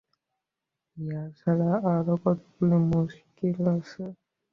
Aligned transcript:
ইহা 0.97 1.23
ছাড়া 1.37 1.69
আরও 1.91 2.15
কতকগুলি 2.23 2.77
মুশকিল 2.89 3.57
আছে। 3.73 4.03